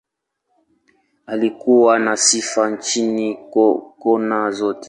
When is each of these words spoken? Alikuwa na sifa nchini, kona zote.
Alikuwa 1.25 1.99
na 1.99 2.17
sifa 2.17 2.69
nchini, 2.69 3.37
kona 3.99 4.51
zote. 4.51 4.79